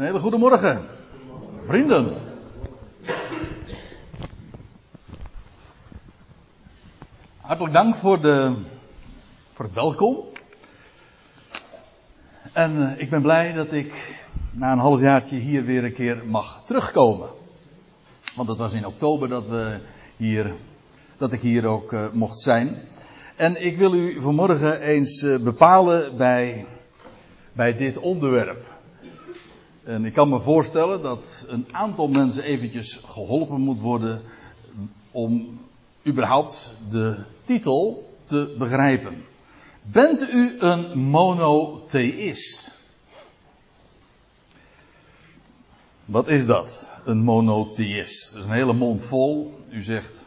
[0.00, 0.86] Een hele goede morgen,
[1.66, 2.14] vrienden.
[7.40, 8.54] Hartelijk dank voor, de,
[9.56, 10.16] het welkom.
[12.52, 16.62] En eh, ik ben blij dat ik na een halfjaartje hier weer een keer mag
[16.64, 17.28] terugkomen.
[18.34, 19.78] Want het was in oktober dat, we
[20.16, 20.54] hier,
[21.16, 22.82] dat ik hier ook uh, mocht zijn.
[23.36, 26.66] En ik wil u vanmorgen eens uh, bepalen bij,
[27.52, 28.79] bij dit onderwerp.
[29.84, 34.22] En ik kan me voorstellen dat een aantal mensen eventjes geholpen moet worden
[35.10, 35.60] om
[36.06, 39.24] überhaupt de titel te begrijpen.
[39.82, 42.78] Bent u een monotheïst?
[46.04, 46.92] Wat is dat?
[47.04, 48.32] Een monotheïst.
[48.32, 49.54] Dat is een hele mond vol.
[49.70, 50.24] U zegt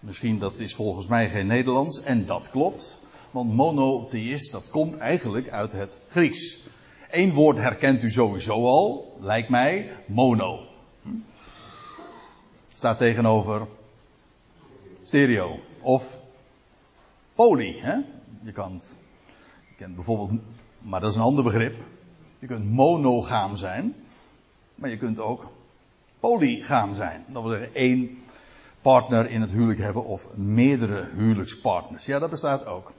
[0.00, 2.02] misschien dat is volgens mij geen Nederlands.
[2.02, 3.00] En dat klopt.
[3.30, 6.60] Want monotheïst, dat komt eigenlijk uit het Grieks.
[7.10, 10.66] Eén woord herkent u sowieso al, lijkt mij, mono.
[12.68, 13.66] Staat tegenover
[15.02, 16.18] stereo of
[17.34, 17.78] poly.
[17.80, 17.94] Hè?
[18.42, 18.80] Je kan,
[19.68, 20.40] je kent bijvoorbeeld,
[20.78, 21.76] maar dat is een ander begrip.
[22.38, 23.94] Je kunt monogaam zijn,
[24.74, 25.52] maar je kunt ook
[26.20, 27.24] polygaam zijn.
[27.28, 28.18] Dat wil zeggen één
[28.80, 32.06] partner in het huwelijk hebben of meerdere huwelijkspartners.
[32.06, 32.92] Ja, dat bestaat ook.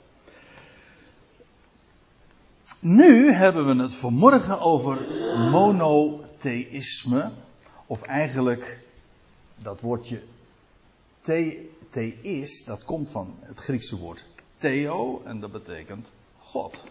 [2.84, 5.02] Nu hebben we het vanmorgen over
[5.52, 7.32] monotheïsme.
[7.86, 8.80] Of eigenlijk
[9.56, 10.22] dat woordje
[11.20, 14.26] the, theïs, dat komt van het Griekse woord
[14.58, 16.84] theo en dat betekent God.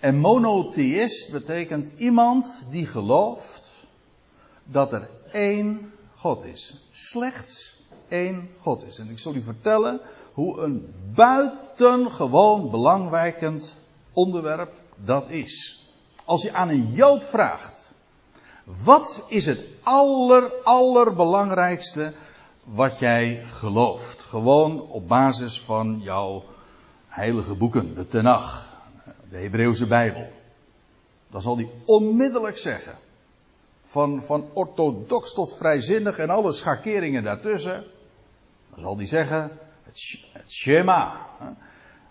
[0.00, 3.86] En monotheïst betekent iemand die gelooft
[4.64, 6.88] dat er één God is.
[6.90, 8.98] Slechts één God is.
[8.98, 10.00] En ik zal u vertellen
[10.32, 13.82] hoe een buitengewoon belangwekkend
[14.14, 15.84] onderwerp dat is.
[16.24, 17.94] Als je aan een Jood vraagt,
[18.64, 22.14] wat is het aller, allerbelangrijkste
[22.64, 24.22] wat jij gelooft?
[24.22, 26.44] Gewoon op basis van jouw
[27.08, 28.68] heilige boeken, de Tenach,
[29.30, 30.28] de Hebreeuwse Bijbel.
[31.30, 32.98] Dan zal hij onmiddellijk zeggen,
[33.82, 37.84] van, van orthodox tot vrijzinnig en alle schakeringen daartussen,
[38.70, 39.50] dan zal hij zeggen,
[39.82, 41.28] het, het Shema.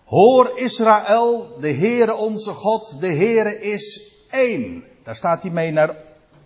[0.04, 4.84] Hoor Israël, de Heere onze God, de Heere is één.
[5.02, 5.96] Daar staat hij mee, naar,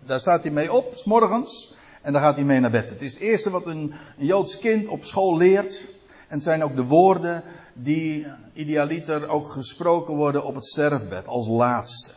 [0.06, 1.74] daar staat hij mee op, s morgens.
[2.02, 2.88] En dan gaat hij mee naar bed.
[2.88, 5.88] Het is het eerste wat een, een Joods kind op school leert.
[6.28, 7.42] En het zijn ook de woorden
[7.74, 12.10] die idealiter ook gesproken worden op het sterfbed, als laatste.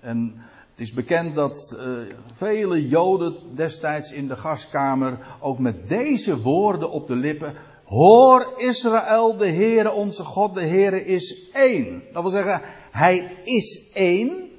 [0.00, 0.34] En
[0.70, 6.90] het is bekend dat uh, vele Joden destijds in de gaskamer ook met deze woorden
[6.90, 7.54] op de lippen
[7.94, 12.02] Hoor Israël, de Heere onze God, de Heere is één.
[12.12, 14.50] Dat wil zeggen, Hij is één,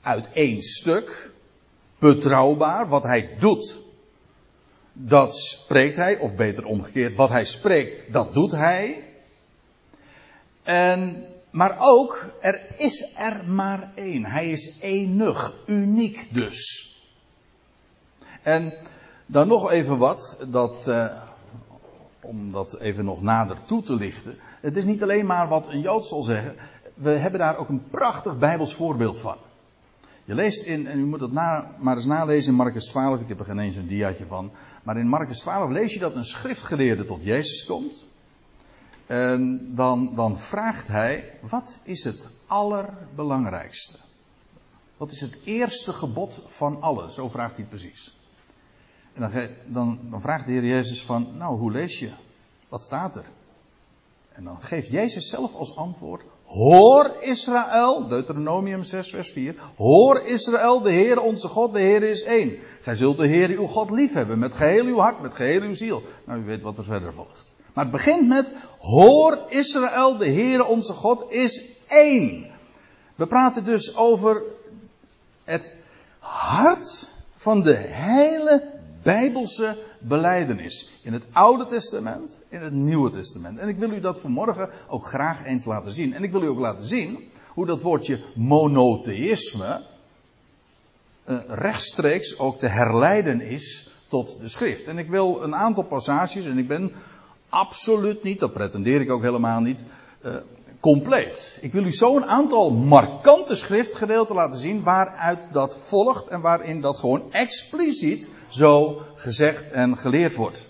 [0.00, 1.30] uit één stuk,
[1.98, 3.80] betrouwbaar, wat Hij doet.
[4.92, 9.04] Dat spreekt Hij, of beter omgekeerd, wat Hij spreekt, dat doet Hij.
[10.62, 14.24] En, maar ook, er is er maar één.
[14.24, 16.88] Hij is enig, uniek dus.
[18.42, 18.74] En
[19.26, 20.86] dan nog even wat, dat...
[20.88, 21.28] Uh,
[22.20, 24.36] om dat even nog nader toe te lichten.
[24.60, 26.56] Het is niet alleen maar wat een Jood zal zeggen.
[26.94, 29.36] We hebben daar ook een prachtig Bijbels voorbeeld van.
[30.24, 33.20] Je leest in, en u moet het na, maar eens nalezen in Marcus 12.
[33.20, 34.50] Ik heb er geen eens een diaatje van.
[34.82, 38.06] Maar in Marcus 12 lees je dat een schriftgeleerde tot Jezus komt.
[39.06, 43.98] En dan, dan vraagt hij, wat is het allerbelangrijkste?
[44.96, 47.12] Wat is het eerste gebod van alle?
[47.12, 48.19] Zo vraagt hij precies.
[49.14, 52.10] En dan, dan, vraagt de Heer Jezus van, nou, hoe lees je?
[52.68, 53.24] Wat staat er?
[54.32, 60.80] En dan geeft Jezus zelf als antwoord, hoor Israël, Deuteronomium 6 vers 4, hoor Israël,
[60.80, 62.58] de Heer onze God, de Heer is één.
[62.80, 66.02] Gij zult de Heer uw God liefhebben, met geheel uw hart, met geheel uw ziel.
[66.24, 67.54] Nou, u weet wat er verder volgt.
[67.74, 72.46] Maar het begint met, hoor Israël, de Heer onze God is één.
[73.14, 74.42] We praten dus over
[75.44, 75.74] het
[76.18, 78.69] hart van de hele
[79.02, 81.00] bijbelse beleidenis.
[81.02, 83.58] In het Oude Testament, in het Nieuwe Testament.
[83.58, 86.14] En ik wil u dat vanmorgen ook graag eens laten zien.
[86.14, 89.82] En ik wil u ook laten zien hoe dat woordje monotheïsme
[91.28, 94.84] uh, rechtstreeks ook te herleiden is tot de schrift.
[94.84, 96.92] En ik wil een aantal passages, en ik ben
[97.48, 99.84] absoluut niet, dat pretendeer ik ook helemaal niet,
[100.24, 100.34] uh,
[100.80, 101.58] compleet.
[101.60, 106.80] Ik wil u zo een aantal markante schriftgedeelten laten zien waaruit dat volgt en waarin
[106.80, 110.68] dat gewoon expliciet zo gezegd en geleerd wordt.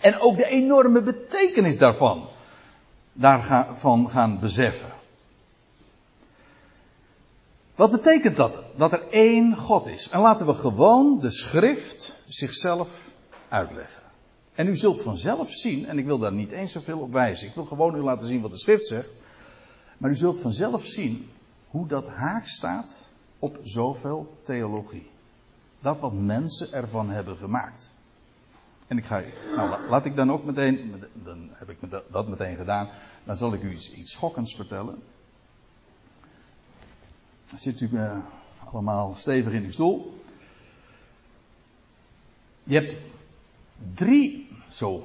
[0.00, 2.28] En ook de enorme betekenis daarvan,
[3.12, 4.92] daarvan gaan beseffen.
[7.74, 8.62] Wat betekent dat?
[8.76, 10.08] Dat er één God is.
[10.08, 13.10] En laten we gewoon de schrift zichzelf
[13.48, 14.01] uitleggen.
[14.54, 17.48] En u zult vanzelf zien, en ik wil daar niet eens zoveel op wijzen.
[17.48, 19.08] Ik wil gewoon u laten zien wat de schrift zegt.
[19.98, 21.30] Maar u zult vanzelf zien
[21.68, 23.04] hoe dat haak staat
[23.38, 25.10] op zoveel theologie.
[25.80, 27.94] Dat wat mensen ervan hebben gemaakt.
[28.86, 29.22] En ik ga,
[29.56, 31.78] nou laat ik dan ook meteen, dan heb ik
[32.10, 32.88] dat meteen gedaan,
[33.24, 35.02] dan zal ik u iets, schokkends vertellen.
[37.56, 38.18] Zit u uh,
[38.72, 40.18] allemaal stevig in uw stoel.
[42.62, 42.94] Je hebt
[43.94, 45.04] drie, zo,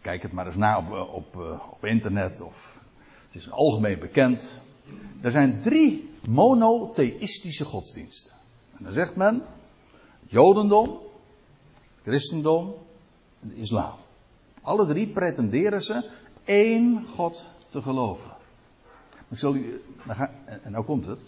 [0.00, 1.36] kijk het maar eens na op, op,
[1.70, 2.80] op internet of
[3.26, 4.60] het is algemeen bekend.
[5.20, 8.32] Er zijn drie monotheïstische godsdiensten.
[8.76, 9.42] En dan zegt men,
[10.20, 10.98] het Jodendom,
[11.94, 12.74] het Christendom
[13.40, 13.94] en de islam.
[14.62, 16.10] Alle drie pretenderen ze
[16.44, 18.30] één God te geloven.
[19.28, 19.82] Ik zal u,
[20.62, 21.20] en nou komt het.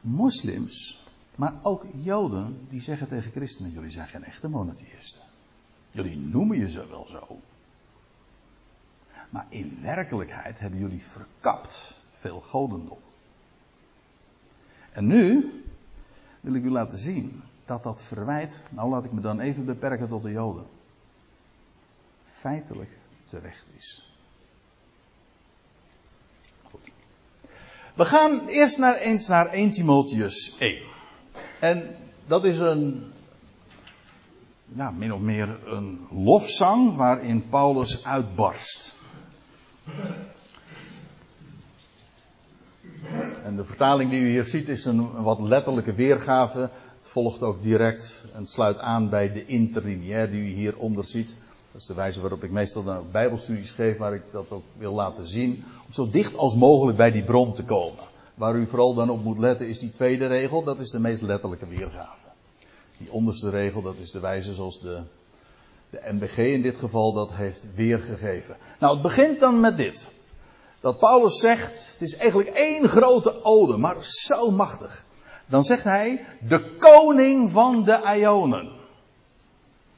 [0.00, 1.04] Moslims,
[1.34, 5.29] maar ook Joden, die zeggen tegen christenen: jullie zijn geen echte monotheïsten.
[5.90, 7.40] Jullie noemen je ze wel zo.
[9.30, 12.98] Maar in werkelijkheid hebben jullie verkapt veel godendom.
[14.92, 15.52] En nu
[16.40, 20.08] wil ik u laten zien dat dat verwijt, nou laat ik me dan even beperken
[20.08, 20.66] tot de Joden,
[22.24, 22.90] feitelijk
[23.24, 24.14] terecht is.
[26.62, 26.92] Goed.
[27.94, 30.82] We gaan eerst naar, eens naar 1 Timotheus 1.
[31.60, 31.96] En
[32.26, 33.12] dat is een,
[34.74, 38.98] ja, min of meer een lofzang waarin Paulus uitbarst.
[43.42, 46.58] En de vertaling die u hier ziet is een wat letterlijke weergave.
[46.98, 51.36] Het volgt ook direct en sluit aan bij de interlineair die u hieronder ziet.
[51.72, 54.94] Dat is de wijze waarop ik meestal dan bijbelstudies geef, waar ik dat ook wil
[54.94, 55.64] laten zien.
[55.86, 58.04] Om zo dicht als mogelijk bij die bron te komen.
[58.34, 61.22] Waar u vooral dan op moet letten is die tweede regel, dat is de meest
[61.22, 62.19] letterlijke weergave.
[63.00, 65.02] Die onderste regel, dat is de wijze zoals de,
[65.90, 68.56] de MBG in dit geval dat heeft weergegeven.
[68.78, 70.10] Nou, het begint dan met dit
[70.80, 75.04] dat Paulus zegt, het is eigenlijk één grote ode, maar zo machtig.
[75.46, 78.70] Dan zegt hij, de koning van de Ionen.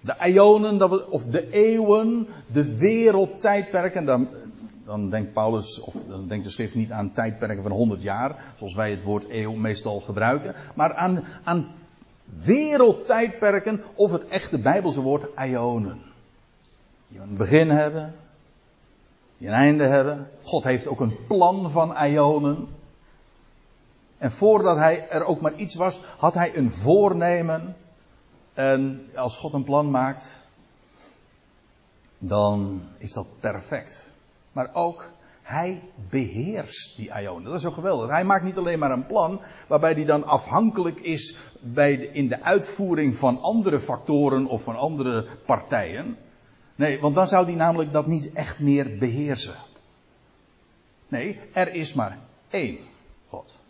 [0.00, 4.04] De Ionen, of de eeuwen, de wereldtijdperken.
[4.04, 4.28] Dan,
[4.84, 8.74] dan denkt Paulus, of dan denkt de schrift niet aan tijdperken van 100 jaar, zoals
[8.74, 11.80] wij het woord eeuw meestal gebruiken, maar aan, aan
[12.40, 16.02] wereldtijdperken, of het echte Bijbelse woord Ionen.
[17.08, 18.14] Die een begin hebben,
[19.38, 20.30] die een einde hebben.
[20.42, 22.68] God heeft ook een plan van Ionen.
[24.18, 27.76] En voordat hij er ook maar iets was, had hij een voornemen.
[28.54, 30.26] En als God een plan maakt,
[32.18, 34.12] dan is dat perfect.
[34.52, 35.10] Maar ook,
[35.42, 37.50] hij beheerst die Ionen.
[37.50, 38.10] Dat is ook geweldig.
[38.10, 42.28] Hij maakt niet alleen maar een plan, waarbij hij dan afhankelijk is bij de, in
[42.28, 46.16] de uitvoering van andere factoren of van andere partijen.
[46.74, 49.54] Nee, want dan zou hij namelijk dat niet echt meer beheersen.
[51.08, 52.18] Nee, er is maar
[52.50, 52.78] één
[53.28, 53.60] God.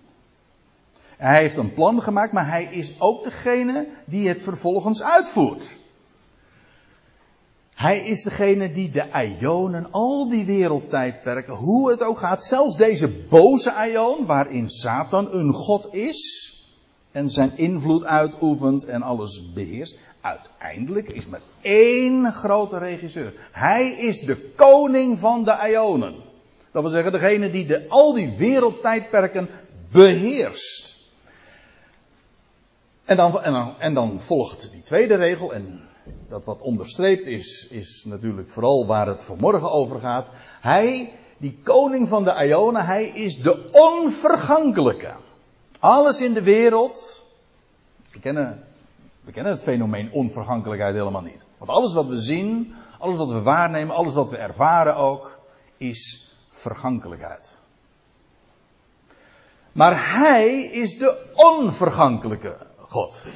[1.17, 5.79] Hij heeft een plan gemaakt, maar hij is ook degene die het vervolgens uitvoert.
[7.83, 13.09] Hij is degene die de Ionen, al die wereldtijdperken, hoe het ook gaat, zelfs deze
[13.29, 16.53] boze Ion, waarin Satan een God is,
[17.13, 19.99] en zijn invloed uitoefent en alles beheerst.
[20.21, 23.35] Uiteindelijk is maar één grote regisseur.
[23.53, 26.15] Hij is de koning van de Ionen.
[26.73, 29.49] Dat wil zeggen, degene die de, al die wereldtijdperken
[29.91, 30.97] beheerst.
[33.05, 35.91] En dan, en, dan, en dan volgt die tweede regel, en
[36.29, 40.31] dat wat onderstreept is, is natuurlijk vooral waar het vanmorgen over gaat.
[40.61, 45.15] Hij, die koning van de Ionen, hij is de onvergankelijke.
[45.79, 47.25] Alles in de wereld.
[48.11, 48.65] We kennen,
[49.21, 51.47] we kennen het fenomeen onvergankelijkheid helemaal niet.
[51.59, 55.39] Want alles wat we zien, alles wat we waarnemen, alles wat we ervaren ook,
[55.77, 57.61] is vergankelijkheid.
[59.73, 63.27] Maar Hij is de onvergankelijke God.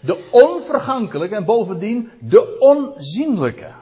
[0.00, 3.72] De onvergankelijke en bovendien de onzienlijke.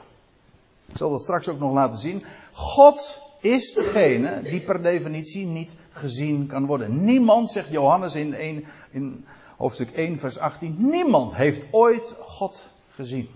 [0.85, 2.23] Ik zal dat straks ook nog laten zien.
[2.51, 7.03] God is degene die per definitie niet gezien kan worden.
[7.05, 9.25] Niemand, zegt Johannes in, 1, in
[9.57, 13.29] hoofdstuk 1, vers 18, niemand heeft ooit God gezien.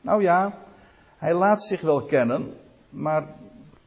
[0.00, 0.58] Nou ja,
[1.16, 2.54] hij laat zich wel kennen,
[2.88, 3.34] maar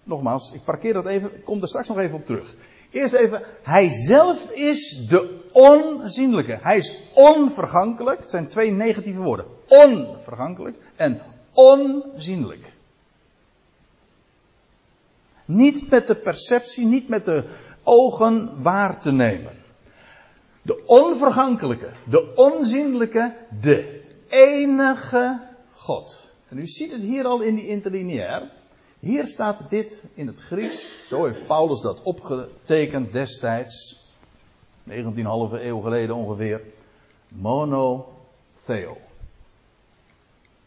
[0.04, 2.56] nogmaals, ik parkeer dat even, ik kom er straks nog even op terug.
[2.96, 6.60] Eerst even, hij zelf is de onzienlijke.
[6.62, 8.20] Hij is onvergankelijk.
[8.20, 9.46] Het zijn twee negatieve woorden.
[9.68, 11.22] Onvergankelijk en
[11.54, 12.74] onzienlijk.
[15.46, 17.46] Niet met de perceptie, niet met de
[17.84, 19.54] ogen waar te nemen.
[20.62, 25.40] De onvergankelijke, de onzienlijke, de enige
[25.72, 26.32] God.
[26.48, 28.52] En u ziet het hier al in die interlineair.
[29.00, 30.96] Hier staat dit in het Grieks.
[31.06, 34.04] Zo heeft Paulus dat opgetekend destijds.
[34.90, 34.94] 19,5
[35.52, 36.62] eeuw geleden ongeveer.
[37.28, 38.98] Monotheo.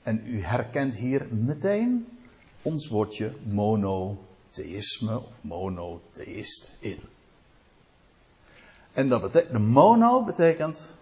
[0.03, 2.19] En u herkent hier meteen
[2.63, 7.01] ons woordje monotheïsme of monotheïst in.
[8.93, 10.95] En dat betekent, de mono betekent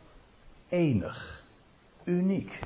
[0.69, 1.45] enig,
[2.05, 2.61] uniek.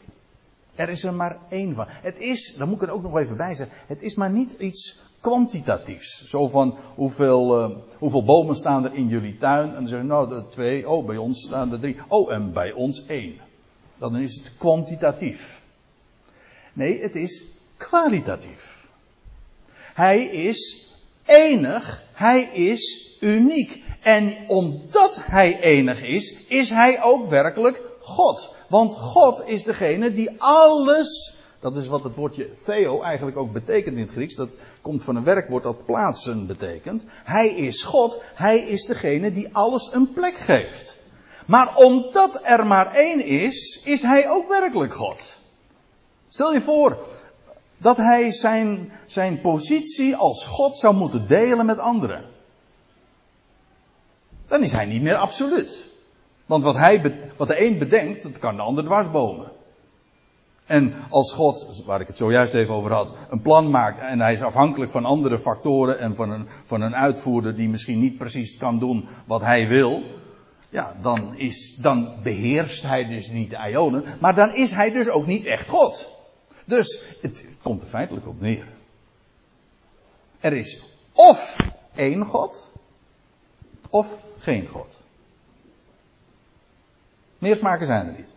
[0.80, 1.86] Er is er maar één van.
[1.88, 4.54] Het is, daar moet ik er ook nog even bij zeggen, het is maar niet
[4.58, 6.24] iets kwantitatiefs.
[6.24, 9.68] Zo van hoeveel, uh, hoeveel bomen staan er in jullie tuin?
[9.68, 12.72] En dan zeggen nou de twee, oh bij ons staan er drie, oh en bij
[12.72, 13.40] ons één.
[13.98, 15.62] Dan is het kwantitatief.
[16.72, 17.44] Nee, het is
[17.76, 18.88] kwalitatief.
[19.94, 20.90] Hij is
[21.24, 23.82] enig, hij is uniek.
[24.00, 28.54] En omdat hij enig is, is hij ook werkelijk God.
[28.70, 33.96] Want God is degene die alles, dat is wat het woordje theo eigenlijk ook betekent
[33.96, 37.04] in het Grieks, dat komt van een werkwoord dat plaatsen betekent.
[37.24, 40.98] Hij is God, hij is degene die alles een plek geeft.
[41.46, 45.40] Maar omdat er maar één is, is hij ook werkelijk God.
[46.28, 47.06] Stel je voor
[47.78, 52.24] dat hij zijn, zijn positie als God zou moeten delen met anderen.
[54.48, 55.89] Dan is hij niet meer absoluut.
[56.50, 59.50] Want wat, hij, wat de een bedenkt, dat kan de ander dwarsbomen.
[60.66, 64.32] En als God, waar ik het zojuist even over had, een plan maakt en hij
[64.32, 68.56] is afhankelijk van andere factoren en van een, van een uitvoerder die misschien niet precies
[68.56, 70.02] kan doen wat hij wil,
[70.68, 75.08] ja, dan, is, dan beheerst hij dus niet de Ionen, maar dan is hij dus
[75.08, 76.10] ook niet echt God.
[76.64, 78.68] Dus het komt er feitelijk op neer.
[80.40, 81.56] Er is of
[81.94, 82.72] één God,
[83.90, 84.99] of geen God.
[87.40, 88.36] Meer smaken zijn er niet.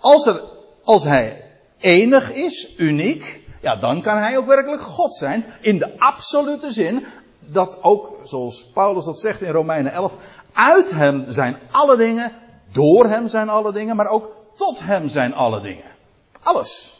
[0.00, 0.42] Als, er,
[0.82, 1.44] als hij
[1.78, 5.44] enig is, uniek, ja, dan kan hij ook werkelijk God zijn.
[5.60, 7.04] In de absolute zin,
[7.38, 10.16] dat ook, zoals Paulus dat zegt in Romeinen 11,
[10.52, 12.32] uit hem zijn alle dingen,
[12.72, 15.90] door hem zijn alle dingen, maar ook tot hem zijn alle dingen.
[16.42, 16.98] Alles.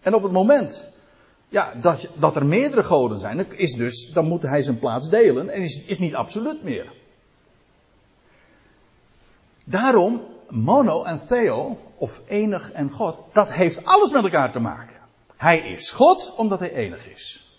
[0.00, 0.88] En op het moment
[1.48, 5.48] ja, dat, dat er meerdere goden zijn, is dus, dan moet hij zijn plaats delen
[5.48, 6.92] en is, is niet absoluut meer.
[9.70, 14.96] Daarom, mono en theo, of enig en God, dat heeft alles met elkaar te maken.
[15.36, 17.50] Hij is God omdat hij enig is.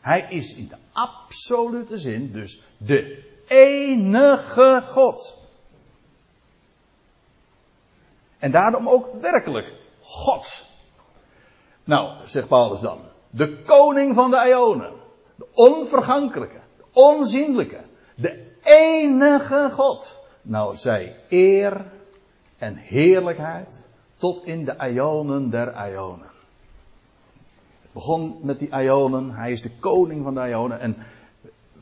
[0.00, 5.40] Hij is in de absolute zin dus de enige God.
[8.38, 10.66] En daarom ook werkelijk God.
[11.84, 13.00] Nou, zegt Paulus dan.
[13.30, 14.92] De koning van de Ionen.
[15.36, 16.60] De onvergankelijke.
[16.76, 17.84] De onzienlijke.
[18.14, 20.26] De enige God.
[20.42, 21.84] Nou, zij eer
[22.58, 26.26] en heerlijkheid tot in de Ionen der Ionen.
[27.82, 29.30] Het begon met die Ionen.
[29.30, 30.80] Hij is de koning van de Ionen.
[30.80, 30.96] En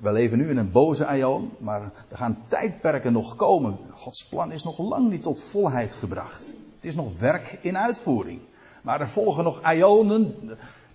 [0.00, 1.50] we leven nu in een boze Ion.
[1.58, 3.78] Maar er gaan tijdperken nog komen.
[3.92, 6.46] Gods plan is nog lang niet tot volheid gebracht.
[6.76, 8.40] Het is nog werk in uitvoering.
[8.82, 10.34] Maar er volgen nog ionen.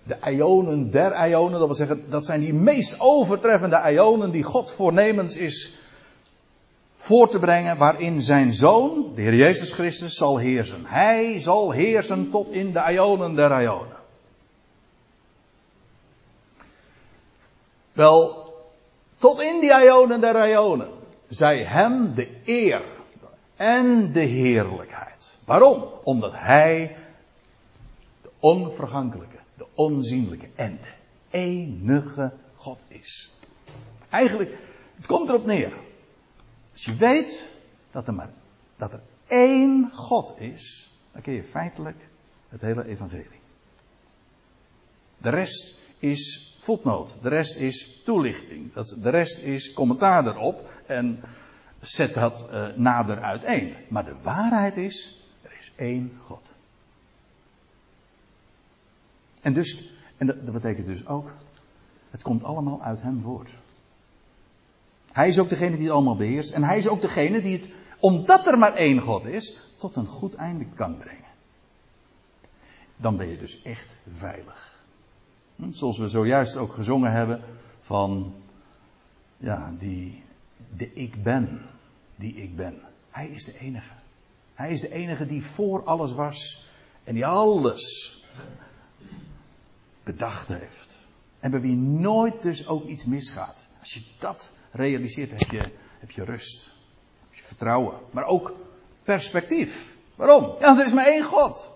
[0.02, 1.58] De ionen der ionen.
[1.58, 5.78] Dat wil zeggen, dat zijn die meest overtreffende ionen die God voornemens is
[7.02, 7.78] voor te brengen.
[7.78, 10.86] Waarin zijn zoon, de Heer Jezus Christus, zal heersen.
[10.86, 13.96] Hij zal heersen tot in de ionen der ionen.
[17.92, 18.46] Wel,
[19.18, 20.90] tot in die ionen der ionen.
[21.28, 22.82] Zij hem de eer
[23.56, 25.38] en de heerlijkheid.
[25.44, 25.84] Waarom?
[26.02, 26.96] Omdat hij
[28.38, 30.92] onvergankelijke, de onzienlijke en de
[31.38, 33.36] enige God is.
[34.10, 34.56] Eigenlijk,
[34.96, 35.72] het komt erop neer.
[36.82, 37.48] Als je weet
[37.90, 38.30] dat er maar
[38.76, 42.08] dat er één God is, dan ken je feitelijk
[42.48, 43.40] het hele evangelie.
[45.18, 48.72] De rest is voetnoot, de rest is toelichting,
[49.02, 51.20] de rest is commentaar erop en
[51.80, 53.74] zet dat uh, nader uiteen.
[53.88, 56.52] Maar de waarheid is, er is één God.
[59.40, 61.30] En dus, en dat, dat betekent dus ook,
[62.10, 63.54] het komt allemaal uit hem voort.
[65.12, 66.50] Hij is ook degene die het allemaal beheerst.
[66.50, 70.06] En hij is ook degene die het, omdat er maar één God is, tot een
[70.06, 71.30] goed einde kan brengen.
[72.96, 74.84] Dan ben je dus echt veilig.
[75.56, 77.40] Hm, zoals we zojuist ook gezongen hebben
[77.80, 78.34] van,
[79.36, 80.22] ja, die,
[80.76, 81.60] de ik ben,
[82.16, 82.80] die ik ben.
[83.10, 83.92] Hij is de enige.
[84.54, 86.68] Hij is de enige die voor alles was
[87.04, 88.16] en die alles
[90.02, 90.94] bedacht heeft.
[91.40, 93.68] En bij wie nooit dus ook iets misgaat.
[93.80, 95.62] Als je dat realiseert, heb je,
[95.98, 96.70] heb je rust.
[97.30, 98.54] vertrouwen, maar ook
[99.02, 99.96] perspectief.
[100.14, 100.54] Waarom?
[100.60, 101.70] Ja, er is maar één God.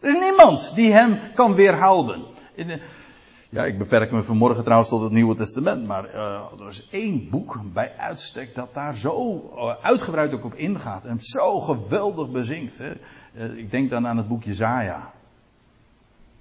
[0.00, 2.24] Er is niemand die hem kan weerhouden.
[3.48, 7.30] Ja, ik beperk me vanmorgen trouwens tot het Nieuwe Testament, maar uh, er is één
[7.30, 12.78] boek bij uitstek dat daar zo uh, uitgebreid ook op ingaat en zo geweldig bezinkt.
[12.78, 12.92] Hè.
[13.34, 15.12] Uh, ik denk dan aan het boek Jezaja.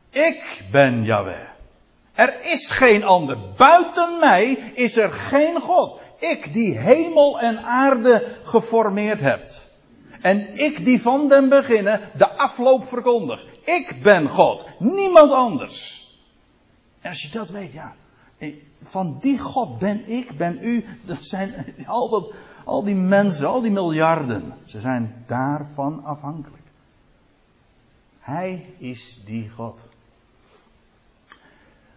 [0.10, 1.53] Ik ben Yahweh.
[2.14, 3.38] Er is geen ander.
[3.58, 6.00] Buiten mij is er geen God.
[6.20, 9.48] Ik die hemel en aarde geformeerd heb.
[10.22, 13.46] En ik die van den beginnen de afloop verkondig.
[13.64, 14.66] Ik ben God.
[14.80, 16.02] Niemand anders.
[17.02, 17.96] En als je dat weet, ja.
[18.84, 20.86] Van die God ben ik, ben u.
[21.06, 22.34] Dat zijn al,
[22.66, 24.54] al die mensen, al die miljarden.
[24.66, 26.64] Ze zijn daarvan afhankelijk.
[28.20, 29.90] Hij is die God.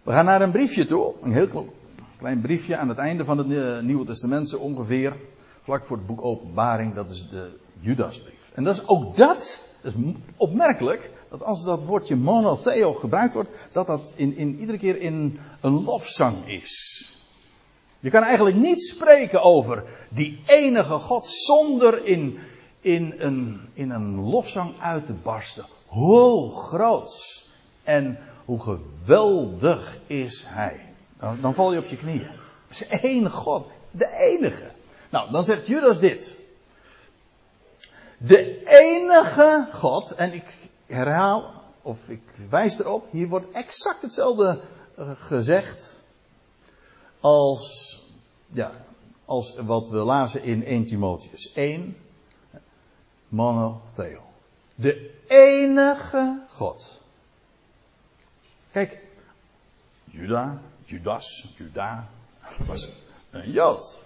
[0.07, 1.13] We gaan naar een briefje toe.
[1.21, 1.73] Een heel
[2.17, 3.47] klein briefje aan het einde van het
[3.83, 5.13] Nieuwe Testament, zo ongeveer.
[5.61, 7.49] Vlak voor het boek Openbaring, dat is de
[7.79, 8.51] Judasbrief.
[8.53, 13.49] En dat is ook dat, dat is opmerkelijk, dat als dat woordje monotheo gebruikt wordt,
[13.71, 17.05] dat dat in, in, iedere keer in een lofzang is.
[17.99, 22.37] Je kan eigenlijk niet spreken over die enige God zonder in,
[22.81, 25.65] in, een, in een lofzang uit te barsten.
[25.85, 27.47] Hoe groot
[27.83, 30.93] en hoe geweldig is Hij.
[31.19, 32.31] Dan, dan val je op je knieën.
[32.67, 34.71] Het is één God, de enige.
[35.09, 36.37] Nou, dan zegt Judas dit.
[38.17, 44.61] De enige God, en ik herhaal, of ik wijs erop, hier wordt exact hetzelfde
[44.95, 46.01] eh, gezegd
[47.19, 48.01] als,
[48.51, 48.71] ja,
[49.25, 51.97] als wat we lazen in 1 Timotheus 1,
[53.27, 54.21] monotheo.
[54.75, 57.05] De enige God.
[58.71, 58.97] Kijk,
[60.05, 62.07] Juda, Judas, Juda,
[62.67, 62.89] was
[63.29, 64.05] een Jood.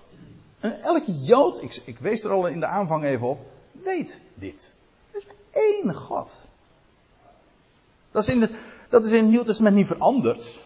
[0.59, 3.39] En elke Jood, ik, ik wees er al in de aanvang even op,
[3.71, 4.73] weet dit.
[5.11, 6.33] Er is één God.
[8.11, 8.49] Dat is in,
[8.89, 10.63] dat is in het Nieuw Testament niet veranderd.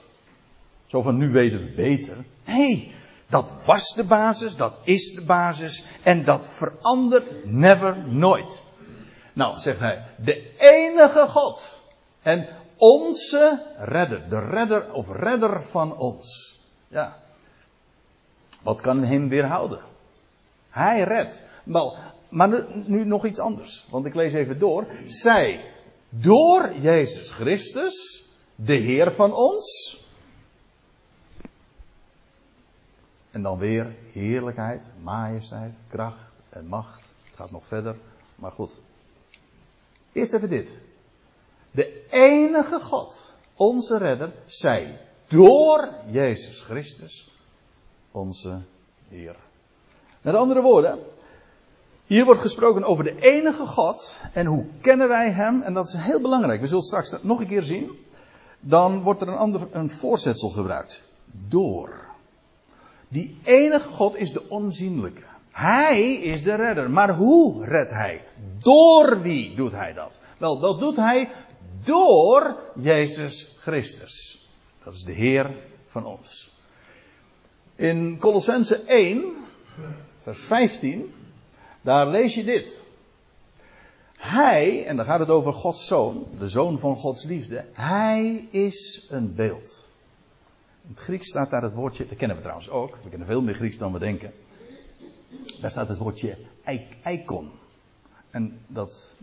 [0.85, 2.25] Zo van nu weten we beter.
[2.45, 2.93] Nee,
[3.29, 8.61] dat was de basis, dat is de basis en dat verandert never, nooit.
[9.33, 11.81] Nou, zegt hij, de enige God
[12.21, 16.59] en onze redder, de redder of redder van ons.
[16.87, 17.17] Ja.
[18.61, 19.81] Wat kan hem weerhouden?
[20.69, 21.43] Hij redt.
[22.29, 24.87] Maar nu, nu nog iets anders, want ik lees even door.
[25.05, 25.73] Zij
[26.09, 29.99] door Jezus Christus, de Heer van ons.
[33.31, 37.13] En dan weer heerlijkheid, majesteit, kracht en macht.
[37.23, 37.97] Het gaat nog verder,
[38.35, 38.75] maar goed.
[40.11, 40.77] Eerst even dit.
[41.75, 47.31] De enige God, onze redder, zij door Jezus Christus,
[48.11, 48.61] onze
[49.07, 49.35] Heer.
[50.21, 50.99] Met andere woorden,
[52.05, 55.61] hier wordt gesproken over de enige God en hoe kennen wij Hem.
[55.61, 56.59] En dat is heel belangrijk.
[56.59, 57.91] We zullen het straks nog een keer zien.
[58.59, 61.01] Dan wordt er een ander een voorzetsel gebruikt.
[61.31, 62.05] Door.
[63.07, 65.23] Die enige God is de onzienlijke.
[65.51, 66.89] Hij is de redder.
[66.89, 68.21] Maar hoe redt Hij?
[68.59, 70.19] Door wie doet Hij dat?
[70.37, 71.29] Wel, dat doet Hij
[71.85, 74.47] door Jezus Christus.
[74.83, 75.55] Dat is de Heer
[75.87, 76.53] van ons.
[77.75, 79.33] In Colossense 1,
[80.17, 81.13] vers 15.
[81.81, 82.83] Daar lees je dit.
[84.17, 89.07] Hij, en dan gaat het over Gods zoon, de zoon van Gods liefde, hij is
[89.09, 89.89] een beeld.
[90.81, 93.41] In het Grieks staat daar het woordje, dat kennen we trouwens ook, we kennen veel
[93.41, 94.33] meer Grieks dan we denken.
[95.61, 96.37] Daar staat het woordje
[97.03, 97.51] icon.
[98.29, 99.17] En dat,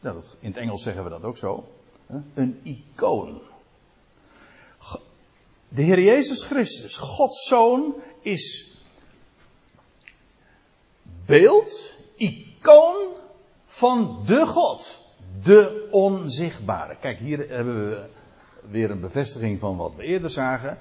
[0.00, 1.64] dat, in het Engels zeggen we dat ook zo.
[2.34, 3.40] Een icoon.
[5.68, 8.76] De Heer Jezus Christus, Gods zoon, is
[11.26, 12.96] beeld, icoon
[13.66, 15.00] van de God.
[15.42, 16.96] De onzichtbare.
[17.00, 18.08] Kijk, hier hebben we
[18.70, 20.78] weer een bevestiging van wat we eerder zagen.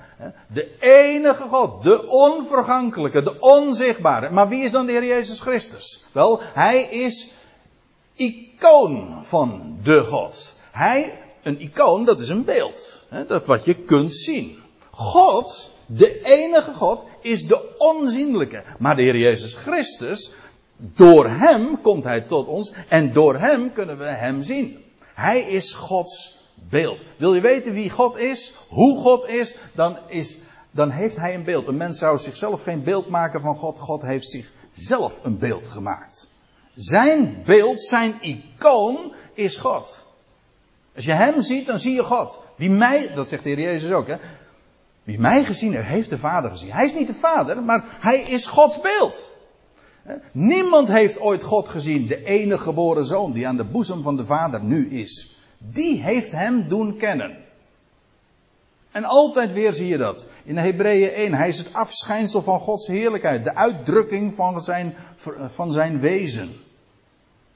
[0.47, 4.29] De enige God, de onvergankelijke, de onzichtbare.
[4.29, 6.05] Maar wie is dan de Heer Jezus Christus?
[6.11, 7.33] Wel, hij is
[8.13, 10.59] icoon van de God.
[10.71, 13.05] Hij, een icoon, dat is een beeld.
[13.27, 14.59] Dat wat je kunt zien.
[14.91, 18.63] God, de enige God, is de onzienlijke.
[18.79, 20.33] Maar de Heer Jezus Christus,
[20.77, 24.83] door Hem komt Hij tot ons en door Hem kunnen we Hem zien.
[25.13, 27.05] Hij is Gods beeld.
[27.17, 30.37] Wil je weten wie God is, hoe God is, dan, is,
[30.71, 31.67] dan heeft Hij een beeld.
[31.67, 33.79] Een mens zou zichzelf geen beeld maken van God.
[33.79, 34.29] God heeft
[34.75, 36.29] zichzelf een beeld gemaakt.
[36.75, 40.00] Zijn beeld, zijn icoon is God.
[40.95, 42.39] Als je Hem ziet, dan zie je God.
[42.55, 44.15] Wie mij, dat zegt de Heer Jezus ook, hè,
[45.03, 46.71] wie mij gezien heeft, heeft de Vader gezien.
[46.71, 49.39] Hij is niet de Vader, maar hij is Gods beeld.
[50.31, 54.25] Niemand heeft ooit God gezien, de enige geboren zoon die aan de boezem van de
[54.25, 55.39] Vader nu is.
[55.57, 57.37] Die heeft hem doen kennen.
[58.91, 60.27] En altijd weer zie je dat.
[60.43, 64.95] In Hebreeën 1, hij is het afschijnsel van Gods heerlijkheid, de uitdrukking van zijn,
[65.47, 66.51] van zijn wezen.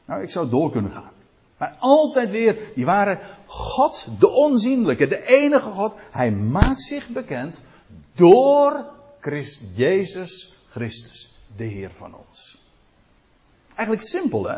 [0.06, 1.12] Nou, ik zou door kunnen gaan.
[1.58, 5.96] Maar altijd weer, die waren God, de onzienlijke, de enige God.
[6.12, 7.62] Hij maakt zich bekend
[8.14, 8.86] door
[9.20, 12.62] Christ, Jezus Christus, de Heer van ons.
[13.76, 14.58] Eigenlijk simpel, hè?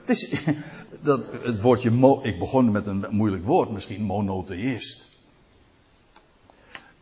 [0.00, 0.34] Het is,
[1.00, 5.18] dat, het woordje, mo, ik begon met een moeilijk woord, misschien monotheïst.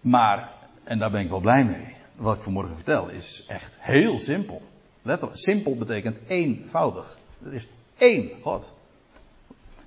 [0.00, 0.52] Maar,
[0.85, 4.62] en daar ben ik wel blij mee, wat ik vanmorgen vertel, is echt heel simpel.
[5.02, 7.18] Letterlijk, simpel betekent eenvoudig.
[7.44, 7.68] Er is
[8.00, 8.72] één God.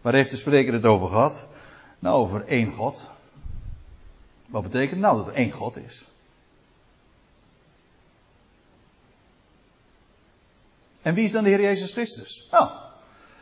[0.02, 1.48] Waar heeft de spreker het over gehad?
[2.00, 3.10] Nou, over één God.
[4.50, 6.08] Wat betekent nou dat er één God is?
[11.02, 12.48] En wie is dan de Heer Jezus Christus?
[12.52, 12.72] Nou,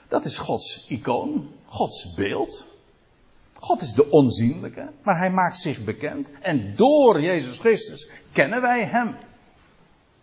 [0.07, 2.69] dat is Gods icoon, Gods beeld.
[3.53, 6.31] God is de onzienlijke, maar hij maakt zich bekend.
[6.39, 9.17] En door Jezus Christus kennen wij hem.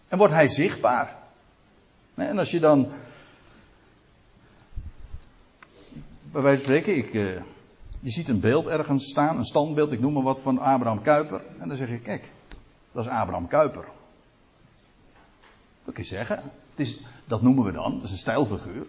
[0.09, 1.17] En wordt hij zichtbaar.
[2.15, 2.93] En als je dan.
[6.33, 7.43] Bij wijze van spreken, ik, uh,
[8.01, 11.43] je ziet een beeld ergens staan, een standbeeld, ik noem maar wat van Abraham Kuyper.
[11.59, 12.31] En dan zeg je, kijk,
[12.93, 13.85] dat is Abraham Kuyper.
[15.85, 16.37] Dat kun je zeggen.
[16.71, 18.87] Het is, dat noemen we dan, dat is een stijlfiguur.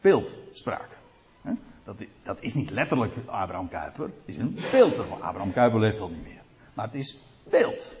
[0.00, 0.88] Beeldspraak.
[1.84, 4.04] Dat, dat, is niet letterlijk Abraham Kuyper.
[4.04, 5.22] Het is een beeld ervan.
[5.22, 6.42] Abraham Kuyper leeft al niet meer.
[6.74, 7.94] Maar het is beeld.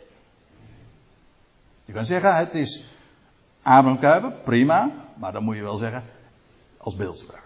[1.84, 2.94] Je kan zeggen, het is
[3.62, 4.90] Abraham Kuyper, prima.
[5.14, 6.04] Maar dan moet je wel zeggen,
[6.76, 7.45] als beeldspraak.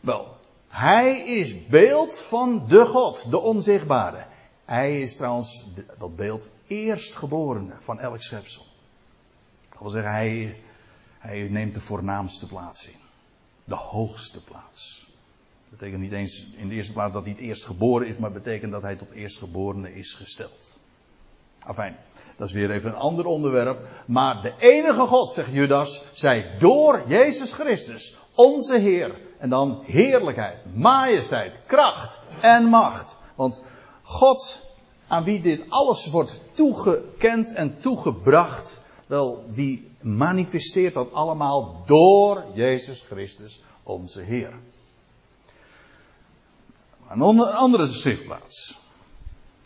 [0.00, 0.36] Wel,
[0.68, 4.26] hij is beeld van de God, de onzichtbare.
[4.64, 5.66] Hij is trouwens,
[5.98, 8.64] dat beeld, eerstgeborene van elk schepsel.
[9.70, 10.60] Dat wil zeggen, hij,
[11.18, 13.00] hij neemt de voornaamste plaats in.
[13.64, 15.06] De hoogste plaats.
[15.68, 18.32] Dat betekent niet eens in de eerste plaats dat hij het eerst geboren is, maar
[18.32, 20.78] betekent dat hij tot eerstgeborene is gesteld.
[21.58, 21.96] Afijn,
[22.36, 23.88] dat is weer even een ander onderwerp.
[24.06, 29.25] Maar de enige God, zegt Judas, zij door Jezus Christus, onze Heer.
[29.38, 33.16] En dan heerlijkheid, majesteit, kracht en macht.
[33.34, 33.62] Want
[34.02, 34.62] God,
[35.06, 43.02] aan wie dit alles wordt toegekend en toegebracht, wel, die manifesteert dat allemaal door Jezus
[43.02, 44.52] Christus, onze Heer.
[47.08, 48.78] Een andere schriftplaats.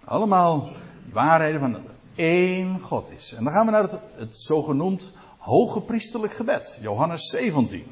[0.04, 0.68] Allemaal
[1.12, 1.76] waarheden van
[2.14, 3.33] één God is.
[3.33, 6.78] En dan gaan we naar het, het zogenoemd hoge priesterlijk gebed.
[6.80, 7.87] Johannes 17.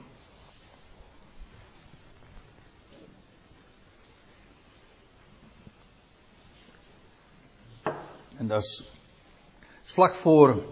[8.48, 8.88] En dat is
[9.82, 10.64] vlak voor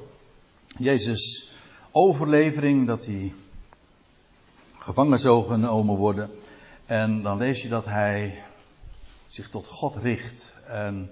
[0.66, 1.52] Jezus
[1.90, 3.34] overlevering, dat hij
[4.78, 6.30] gevangen zou genomen worden.
[6.86, 8.42] En dan lees je dat hij
[9.26, 11.10] zich tot God richt en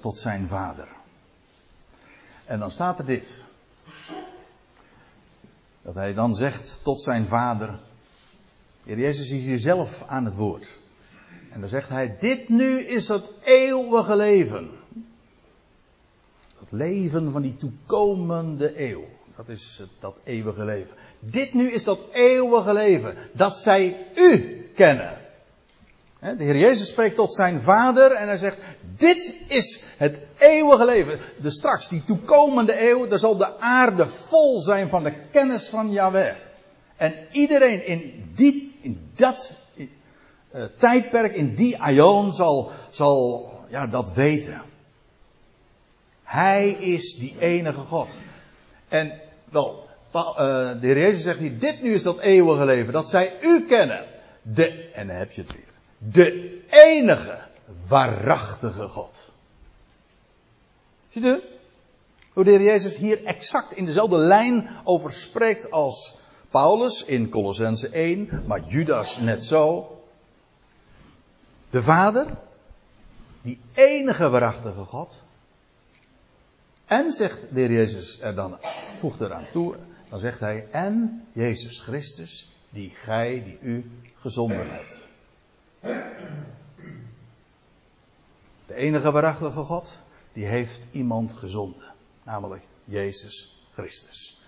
[0.00, 0.88] tot zijn vader.
[2.44, 3.42] En dan staat er dit.
[5.82, 7.78] Dat hij dan zegt tot zijn vader.
[8.84, 10.78] Heer Jezus is hier zelf aan het woord.
[11.50, 14.76] En dan zegt hij, dit nu is het eeuwige leven.
[16.68, 19.04] Het leven van die toekomende eeuw.
[19.36, 20.96] Dat is dat eeuwige leven.
[21.20, 23.16] Dit nu is dat eeuwige leven.
[23.32, 25.18] Dat zij u kennen.
[26.20, 28.58] De Heer Jezus spreekt tot zijn vader en hij zegt,
[28.96, 31.20] dit is het eeuwige leven.
[31.40, 35.90] De straks, die toekomende eeuw, daar zal de aarde vol zijn van de kennis van
[35.90, 36.36] Yahweh.
[36.96, 44.12] En iedereen in, die, in dat uh, tijdperk, in die aion zal, zal ja, dat
[44.12, 44.62] weten.
[46.28, 48.18] Hij is die enige God.
[48.88, 53.08] En wel, uh, de Heer Jezus zegt hier, dit nu is dat eeuwige leven, dat
[53.08, 54.04] zij u kennen.
[54.42, 56.12] De, en dan heb je het weer.
[56.12, 57.38] De enige
[57.86, 59.30] waarachtige God.
[61.08, 61.42] Ziet u?
[62.32, 66.18] Hoe de Heer Jezus hier exact in dezelfde lijn over spreekt als
[66.50, 69.96] Paulus in Colossense 1, maar Judas net zo.
[71.70, 72.26] De Vader,
[73.42, 75.26] die enige waarachtige God.
[76.88, 78.58] En zegt de Heer Jezus er dan,
[78.96, 79.76] voegt eraan toe,
[80.08, 85.06] dan zegt hij, en Jezus Christus, die gij, die u gezonden hebt.
[88.66, 90.00] De enige waarachtige God,
[90.32, 91.94] die heeft iemand gezonden.
[92.22, 94.40] Namelijk Jezus Christus.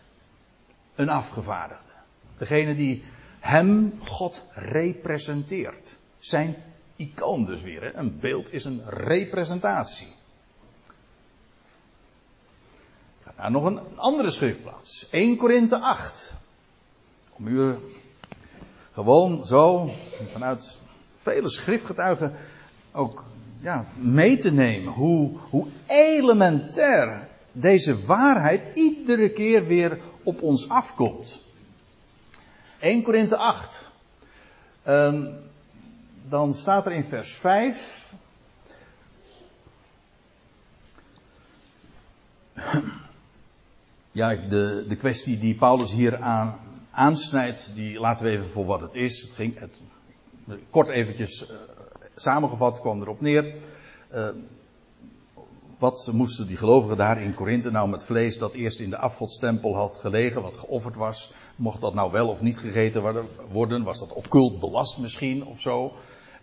[0.94, 1.92] Een afgevaardigde.
[2.38, 3.05] Degene die
[3.38, 5.96] hem, God, representeert.
[6.18, 6.57] Zijn
[6.96, 7.83] icoon dus weer.
[7.83, 7.94] Hè?
[7.94, 10.18] Een beeld is een representatie.
[13.40, 15.09] Ja, nog een andere schriftplaats.
[15.11, 16.35] 1 Korinthe 8.
[17.31, 17.74] Om u
[18.90, 19.90] gewoon zo
[20.33, 20.81] vanuit
[21.16, 22.35] vele schriftgetuigen
[22.92, 23.24] ook
[23.61, 24.92] ja, mee te nemen.
[24.92, 31.42] Hoe, hoe elementair deze waarheid iedere keer weer op ons afkomt.
[32.79, 33.88] 1 Korinthe 8.
[34.87, 35.35] Um,
[36.29, 38.12] dan staat er in vers 5.
[44.20, 46.54] Ja, de, de kwestie die Paulus hier aan,
[46.90, 49.22] aansnijdt, die laten we even voor wat het is.
[49.22, 49.80] Het ging, het,
[50.70, 51.56] kort eventjes uh,
[52.14, 53.54] samengevat kwam erop neer.
[54.14, 54.28] Uh,
[55.78, 59.76] wat moesten die gelovigen daar in Korinthe nou met vlees dat eerst in de afgodstempel
[59.76, 61.33] had gelegen, wat geofferd was?
[61.56, 63.85] Mocht dat nou wel of niet gegeten worden?
[63.85, 65.92] Was dat occult belast misschien of zo?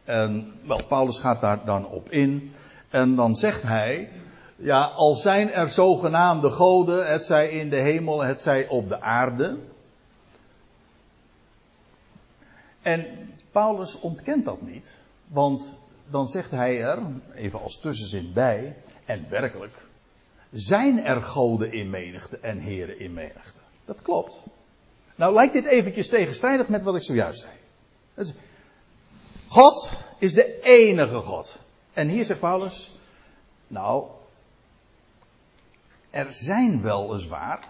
[0.04, 2.52] En wel, Paulus gaat daar dan op in.
[2.90, 4.10] En dan zegt hij,
[4.58, 9.02] ja, al zijn er zogenaamde goden, het zij in de hemel, het zij op de
[9.02, 9.58] aarde.
[12.82, 13.06] En
[13.52, 15.78] Paulus ontkent dat niet, want
[16.10, 17.00] dan zegt hij er,
[17.34, 19.74] even als tussenzin bij, en werkelijk,
[20.52, 23.60] zijn er goden in menigte en heren in menigte.
[23.86, 24.40] Dat klopt.
[25.16, 28.34] Nou lijkt dit eventjes tegenstrijdig met wat ik zojuist zei.
[29.48, 31.60] God is de enige God.
[31.94, 32.92] En hier zegt Paulus,
[33.68, 34.08] nou,
[36.10, 37.68] er zijn weliswaar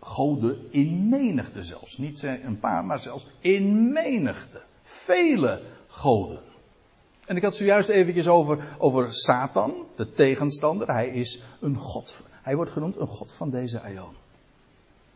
[0.00, 1.98] goden in menigte zelfs.
[1.98, 4.62] Niet een paar, maar zelfs in menigte.
[4.82, 6.42] Vele goden.
[7.26, 10.88] En ik had zojuist eventjes over, over Satan, de tegenstander.
[10.88, 12.24] Hij is een god.
[12.30, 14.14] Hij wordt genoemd een god van deze aion.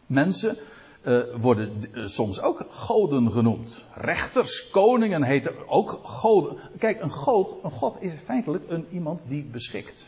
[0.06, 0.56] Mensen
[1.02, 3.84] uh, worden uh, soms ook goden genoemd.
[3.94, 6.56] Rechters, koningen heten ook goden.
[6.78, 10.06] Kijk, een god, een god is feitelijk een iemand die beschikt.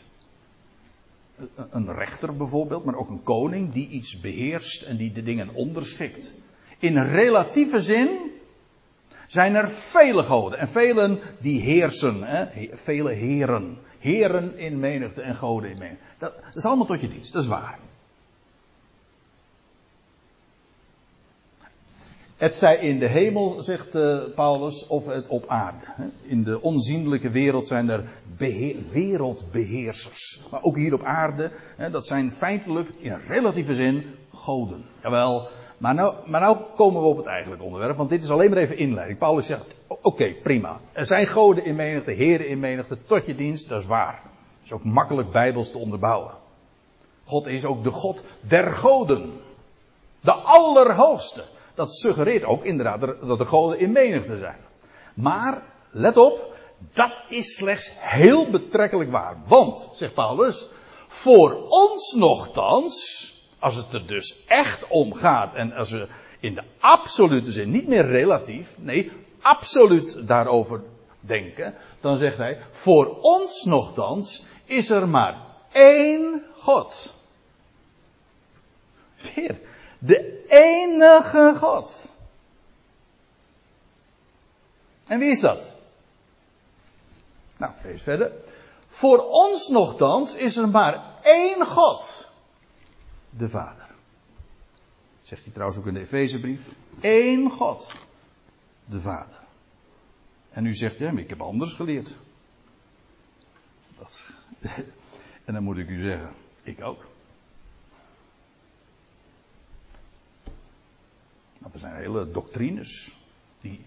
[1.69, 6.33] Een rechter bijvoorbeeld, maar ook een koning die iets beheerst en die de dingen onderschikt.
[6.79, 8.31] In relatieve zin
[9.27, 12.23] zijn er vele goden en velen die heersen.
[12.23, 12.45] Hè?
[12.73, 13.77] Vele heren.
[13.99, 16.03] Heren in menigte en goden in menigte.
[16.17, 17.79] Dat, dat is allemaal tot je dienst, dat is waar.
[22.39, 25.85] Het zij in de hemel, zegt uh, Paulus, of het op aarde.
[26.21, 28.03] In de onzienlijke wereld zijn er
[28.91, 30.43] wereldbeheersers.
[30.51, 34.85] Maar ook hier op aarde, hè, dat zijn feitelijk in relatieve zin goden.
[35.01, 38.49] Jawel, maar nou, maar nou komen we op het eigenlijke onderwerp, want dit is alleen
[38.49, 39.19] maar even inleiding.
[39.19, 40.79] Paulus zegt, oké, prima.
[40.91, 44.21] Er zijn goden in menigte, heren in menigte, tot je dienst, dat is waar.
[44.23, 46.31] Dat is ook makkelijk bijbels te onderbouwen.
[47.23, 49.31] God is ook de God der goden.
[50.21, 51.43] De allerhoogste.
[51.79, 54.57] Dat suggereert ook inderdaad dat de goden in menigte zijn.
[55.13, 55.61] Maar,
[55.91, 56.55] let op,
[56.93, 59.37] dat is slechts heel betrekkelijk waar.
[59.45, 60.69] Want, zegt Paulus,
[61.07, 66.07] voor ons nogthans, als het er dus echt om gaat en als we
[66.39, 69.11] in de absolute zin, niet meer relatief, nee,
[69.41, 70.83] absoluut daarover
[71.19, 75.37] denken, dan zegt hij, voor ons nogthans is er maar
[75.71, 77.13] één God.
[79.35, 79.59] Weer,
[79.99, 82.09] de enige God.
[85.05, 85.75] En wie is dat?
[87.57, 88.31] Nou, lees verder.
[88.87, 92.29] Voor ons nogthans is er maar één God
[93.29, 93.87] de Vader.
[95.21, 96.67] Zegt hij trouwens ook in de Efezebrief.
[97.01, 97.91] Eén God,
[98.85, 99.39] de Vader.
[100.49, 102.17] En u zegt, ja, maar ik heb anders geleerd.
[103.97, 104.29] Dat,
[105.45, 106.33] en dan moet ik u zeggen,
[106.63, 107.05] ik ook.
[111.59, 113.17] Want er zijn hele doctrines
[113.61, 113.85] die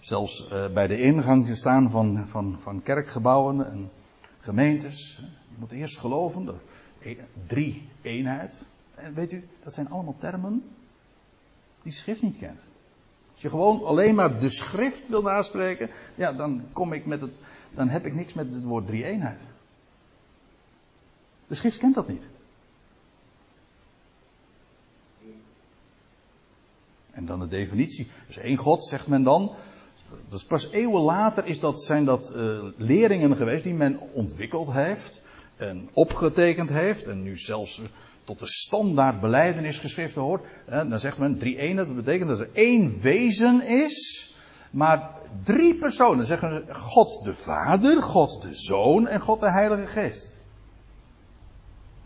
[0.00, 3.90] zelfs uh, bij de ingang staan van, van, van kerkgebouwen en
[4.38, 5.16] gemeentes.
[5.48, 6.54] Je moet eerst geloven, de
[6.98, 8.68] e, drie eenheid.
[8.94, 10.62] En weet u, dat zijn allemaal termen
[11.82, 12.60] die schrift niet kent.
[13.32, 17.34] Als je gewoon alleen maar de schrift wil naspreken, ja, dan kom ik met het,
[17.74, 19.40] dan heb ik niks met het woord drie eenheid.
[21.46, 22.22] De schrift kent dat niet.
[27.18, 28.08] En dan de definitie.
[28.26, 29.54] Dus één God, zegt men dan.
[30.28, 34.72] Dat is pas eeuwen later is dat, zijn dat uh, leringen geweest die men ontwikkeld
[34.72, 35.22] heeft
[35.56, 37.06] en opgetekend heeft.
[37.06, 37.82] En nu zelfs
[38.24, 41.86] tot de standaard beleidenisgeschriften hoort, dan zegt men drie eenheid.
[41.86, 44.34] Dat betekent dat er één wezen is,
[44.70, 45.10] maar
[45.42, 46.24] drie personen.
[46.24, 50.40] zeggen ze God de Vader, God de Zoon en God de Heilige Geest.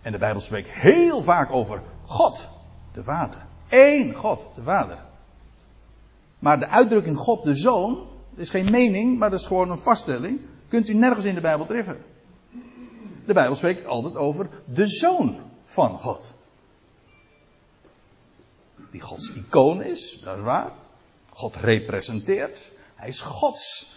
[0.02, 2.48] En de Bijbel spreekt heel vaak over God
[2.92, 3.50] de Vader.
[3.72, 4.98] Eén God de Vader.
[6.38, 10.40] Maar de uitdrukking God de Zoon is geen mening, maar dat is gewoon een vaststelling.
[10.68, 12.04] Kunt u nergens in de Bijbel treffen.
[13.26, 16.34] De Bijbel spreekt altijd over de Zoon van God.
[18.90, 20.72] Die Gods icoon is, dat is waar.
[21.28, 22.70] God representeert.
[22.94, 23.96] Hij is Gods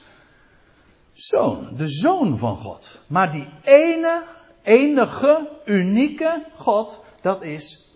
[1.13, 3.01] zoon, de zoon van God.
[3.07, 4.23] Maar die ene,
[4.61, 7.93] enige, unieke God, dat is,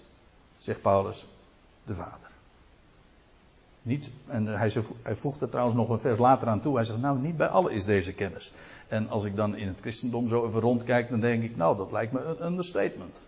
[0.58, 1.26] zegt Paulus,
[1.90, 2.30] de Vader.
[3.82, 4.72] Niet, en hij,
[5.02, 6.76] hij voegt er trouwens nog een vers later aan toe.
[6.76, 8.54] Hij zegt, nou, niet bij allen is deze kennis.
[8.88, 11.92] En als ik dan in het christendom zo even rondkijk, dan denk ik, nou, dat
[11.92, 13.22] lijkt me een understatement.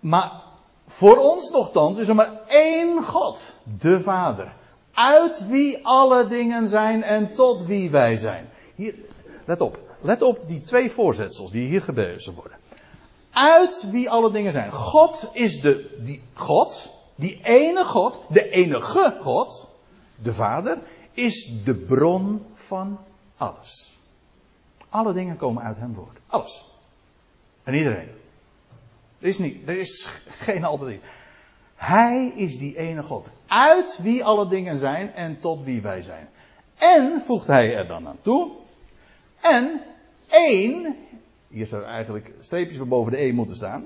[0.00, 0.42] Maar
[0.86, 4.54] voor ons nogthans is er maar één God, de Vader.
[4.92, 8.48] Uit wie alle dingen zijn en tot wie wij zijn.
[8.74, 8.94] Hier,
[9.44, 9.78] let op.
[10.00, 12.61] Let op die twee voorzetsels die hier gebezen worden.
[13.32, 14.72] Uit wie alle dingen zijn.
[14.72, 19.68] God is de, die God, die ene God, de enige God,
[20.22, 20.78] de Vader,
[21.12, 22.98] is de bron van
[23.36, 23.96] alles.
[24.88, 26.18] Alle dingen komen uit hem voort.
[26.26, 26.64] Alles.
[27.64, 28.08] En iedereen.
[29.18, 31.00] Er is, niet, er is geen alternatief.
[31.74, 33.26] Hij is die ene God.
[33.46, 36.28] Uit wie alle dingen zijn en tot wie wij zijn.
[36.78, 38.50] En, voegt hij er dan aan toe.
[39.40, 39.80] En
[40.28, 40.96] één.
[41.52, 43.82] Hier zou eigenlijk streepjes boven de E moeten staan.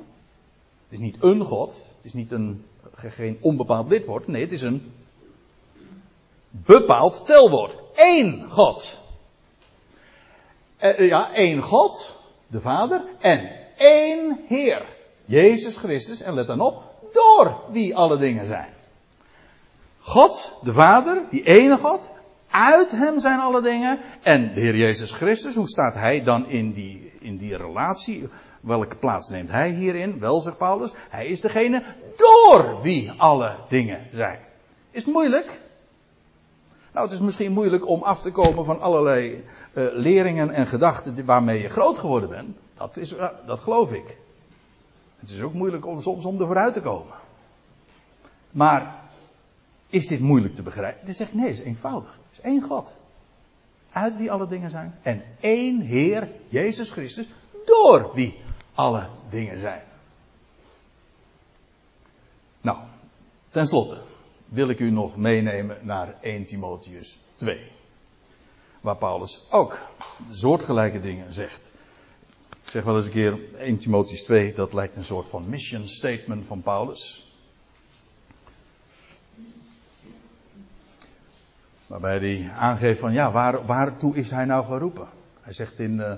[0.84, 1.74] Het is niet een God.
[1.74, 4.26] Het is niet een, geen onbepaald lidwoord.
[4.26, 4.92] Nee, het is een
[6.50, 7.76] bepaald telwoord.
[7.94, 8.98] Eén God.
[10.76, 14.86] Eh, ja, één God, de Vader, en één Heer,
[15.24, 16.20] Jezus Christus.
[16.20, 18.74] En let dan op, door wie alle dingen zijn.
[20.00, 22.10] God, de Vader, die ene God,
[22.50, 24.00] uit hem zijn alle dingen.
[24.22, 28.28] En de Heer Jezus Christus, hoe staat hij dan in die, in die relatie?
[28.60, 30.18] Welke plaats neemt hij hierin?
[30.18, 31.84] Wel, zegt Paulus, hij is degene
[32.16, 34.38] door wie alle dingen zijn.
[34.90, 35.60] Is het moeilijk?
[36.92, 41.24] Nou, het is misschien moeilijk om af te komen van allerlei uh, leringen en gedachten
[41.24, 42.56] waarmee je groot geworden bent.
[42.76, 44.16] Dat, is, uh, dat geloof ik.
[45.16, 47.14] Het is ook moeilijk om soms om er vooruit te komen.
[48.50, 48.94] Maar
[49.96, 51.06] is dit moeilijk te begrijpen?
[51.06, 52.12] Dan zeg ik nee, het is eenvoudig.
[52.12, 52.96] Het is één God.
[53.90, 54.98] Uit wie alle dingen zijn.
[55.02, 57.28] En één Heer, Jezus Christus,
[57.64, 58.36] door wie
[58.74, 59.82] alle dingen zijn.
[62.60, 62.78] Nou,
[63.48, 64.02] tenslotte
[64.48, 67.70] wil ik u nog meenemen naar 1 Timotheus 2.
[68.80, 69.78] Waar Paulus ook
[70.30, 71.72] soortgelijke dingen zegt.
[72.64, 75.88] Ik zeg wel eens een keer 1 Timotheus 2, dat lijkt een soort van mission
[75.88, 77.25] statement van Paulus.
[81.86, 85.08] Waarbij hij aangeeft van ja, waar, waartoe is hij nou geroepen?
[85.40, 86.12] Hij zegt in, uh,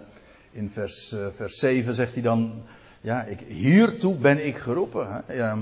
[0.51, 2.63] in vers, uh, vers 7 zegt hij dan,
[3.01, 5.25] ja, ik, hiertoe ben ik geroepen.
[5.29, 5.55] Ja,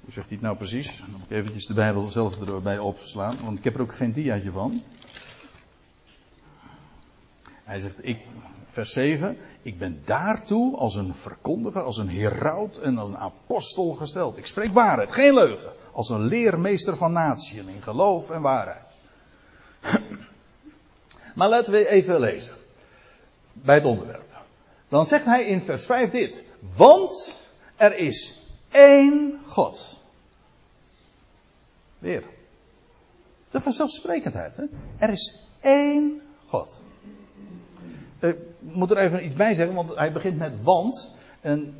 [0.00, 0.98] hoe zegt hij het nou precies?
[0.98, 4.12] Dan moet ik eventjes de Bijbel zelf erbij opslaan, want ik heb er ook geen
[4.12, 4.82] diaatje van.
[7.64, 8.18] Hij zegt, ik,
[8.76, 13.92] vers 7, ik ben daartoe als een verkondiger, als een heraut en als een apostel
[13.92, 14.36] gesteld.
[14.36, 15.72] Ik spreek waarheid, geen leugen.
[15.92, 18.96] Als een leermeester van natieën in geloof en waarheid.
[21.36, 22.52] maar laten we even lezen.
[23.52, 24.44] Bij het onderwerp.
[24.88, 26.44] Dan zegt hij in vers 5 dit.
[26.76, 27.36] Want
[27.76, 29.96] er is één God.
[31.98, 32.22] Weer.
[33.50, 34.56] De vanzelfsprekendheid.
[34.56, 34.64] Hè?
[34.98, 36.82] Er is één God.
[38.20, 41.12] Ik moet er even iets bij zeggen, want hij begint met want.
[41.40, 41.76] En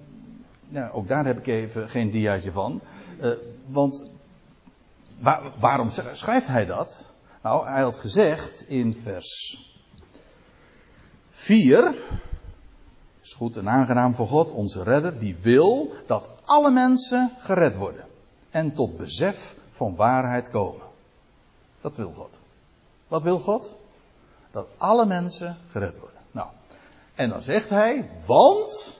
[0.68, 2.80] ja, ook daar heb ik even geen diaatje van.
[3.20, 3.30] Uh,
[3.66, 4.10] want
[5.18, 7.12] waar, waarom schrijft hij dat?
[7.42, 9.60] Nou, hij had gezegd in vers
[11.30, 11.94] 4.
[13.22, 18.04] Is goed en aangenaam voor God, onze redder, die wil dat alle mensen gered worden.
[18.50, 20.82] En tot besef van waarheid komen.
[21.80, 22.38] Dat wil God.
[23.08, 23.76] Wat wil God?
[24.50, 26.15] Dat alle mensen gered worden.
[27.16, 28.96] En dan zegt hij, want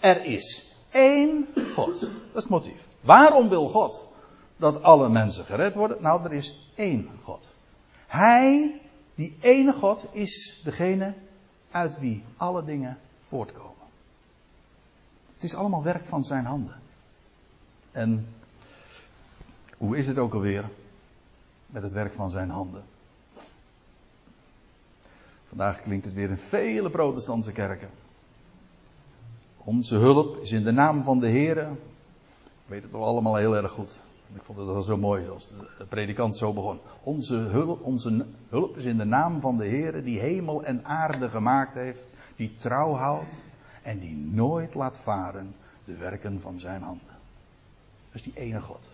[0.00, 2.00] er is één God.
[2.00, 2.86] Dat is het motief.
[3.00, 4.04] Waarom wil God
[4.56, 6.02] dat alle mensen gered worden?
[6.02, 7.46] Nou, er is één God.
[8.06, 8.80] Hij,
[9.14, 11.14] die ene God, is degene
[11.70, 13.72] uit wie alle dingen voortkomen.
[15.34, 16.80] Het is allemaal werk van zijn handen.
[17.92, 18.34] En
[19.76, 20.70] hoe is het ook alweer
[21.66, 22.84] met het werk van zijn handen?
[25.56, 27.88] Vandaag klinkt het weer in vele protestantse kerken.
[29.56, 31.58] Onze hulp is in de naam van de Heer.
[31.58, 34.02] Ik weet het wel allemaal heel erg goed.
[34.32, 36.78] Ik vond het wel zo mooi als de predikant zo begon.
[37.02, 41.28] Onze hulp, onze hulp is in de naam van de Heer die hemel en aarde
[41.28, 42.06] gemaakt heeft.
[42.36, 43.34] Die trouw houdt
[43.82, 47.16] en die nooit laat varen de werken van zijn handen.
[48.12, 48.90] Is die ene God.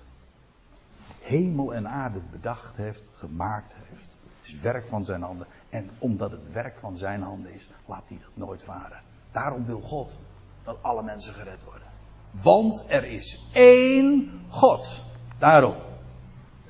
[1.20, 4.18] Hemel en aarde bedacht heeft, gemaakt heeft.
[4.50, 5.46] Is werk van zijn handen.
[5.68, 9.00] En omdat het werk van zijn handen is, laat hij dat nooit varen.
[9.32, 10.18] Daarom wil God
[10.64, 11.88] dat alle mensen gered worden.
[12.42, 15.04] Want er is één God.
[15.38, 15.74] Daarom.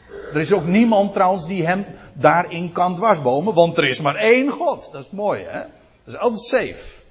[0.08, 4.50] Er is ook niemand trouwens die hem daarin kan dwarsbomen, want er is maar één
[4.50, 4.88] God.
[4.92, 5.60] Dat is mooi, hè?
[6.04, 7.02] Dat is altijd safe.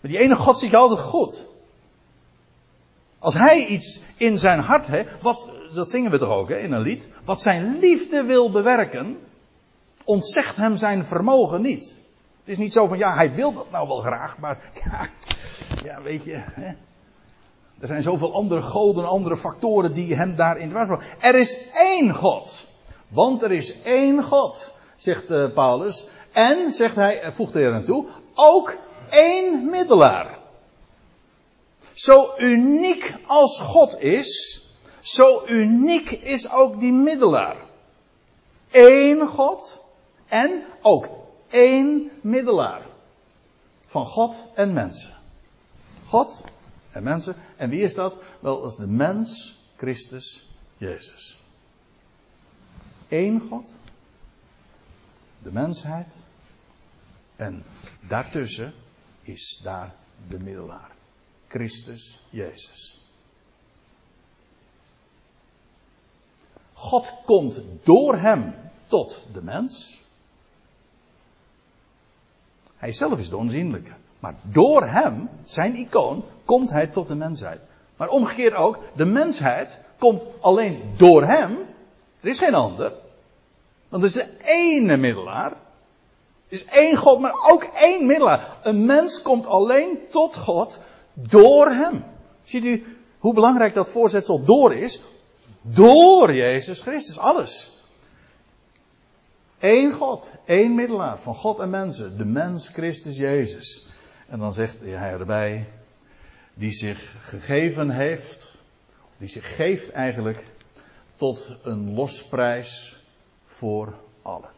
[0.00, 1.48] Maar die ene God ziet altijd goed.
[3.18, 6.72] Als hij iets in zijn hart heeft, wat, dat zingen we toch ook hè, in
[6.72, 9.18] een lied, wat zijn liefde wil bewerken,
[10.06, 12.00] ontzegt hem zijn vermogen niet.
[12.40, 15.08] Het is niet zo van, ja, hij wil dat nou wel graag, maar ja,
[15.84, 16.74] ja weet je, hè,
[17.80, 22.66] er zijn zoveel andere goden, andere factoren die hem daarin dwars Er is één God.
[23.08, 26.08] Want er is één God, zegt uh, Paulus.
[26.32, 28.76] En, zegt hij, eh, voegt hij er aan toe, ook
[29.10, 30.38] één middelaar.
[31.92, 34.62] Zo uniek als God is,
[35.00, 37.56] zo uniek is ook die middelaar.
[38.70, 39.84] Eén God
[40.28, 41.08] en ook
[41.48, 42.82] één middelaar.
[43.86, 45.14] Van God en mensen.
[46.06, 46.44] God
[46.90, 47.36] en mensen.
[47.56, 48.18] En wie is dat?
[48.40, 51.40] Wel, dat is de mens, Christus, Jezus.
[53.08, 53.78] Eén God,
[55.42, 56.12] de mensheid,
[57.36, 57.64] en
[58.08, 58.72] daartussen
[59.22, 59.94] is daar
[60.28, 60.90] de middelaar,
[61.48, 63.00] Christus, Jezus.
[66.72, 68.54] God komt door hem
[68.86, 70.00] tot de mens.
[72.86, 73.90] Hij zelf is de onzienlijke.
[74.18, 77.60] Maar door hem, zijn icoon, komt hij tot de mensheid.
[77.96, 81.56] Maar omgekeerd ook, de mensheid komt alleen door hem.
[82.20, 82.92] Er is geen ander.
[83.88, 85.50] Want er is de ene middelaar.
[85.50, 85.56] Er
[86.48, 88.56] is één God, maar ook één middelaar.
[88.62, 90.78] Een mens komt alleen tot God
[91.12, 92.04] door hem.
[92.44, 95.02] Ziet u hoe belangrijk dat voorzetsel door is?
[95.62, 97.75] Door Jezus Christus, alles.
[99.58, 103.86] Eén God, één middelaar van God en mensen, de mens Christus Jezus.
[104.28, 105.68] En dan zegt hij erbij,
[106.54, 108.54] die zich gegeven heeft,
[109.18, 110.54] die zich geeft eigenlijk
[111.14, 112.96] tot een losprijs
[113.44, 114.50] voor allen.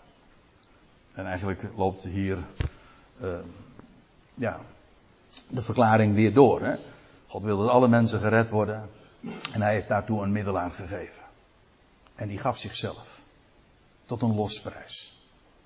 [1.12, 2.38] En eigenlijk loopt hier
[3.22, 3.38] uh,
[4.34, 4.60] ja,
[5.48, 6.62] de verklaring weer door.
[6.62, 6.76] Hè?
[7.26, 8.90] God wil dat alle mensen gered worden.
[9.52, 11.22] En hij heeft daartoe een middelaar gegeven.
[12.14, 13.20] En die gaf zichzelf.
[14.08, 15.22] Tot een losprijs.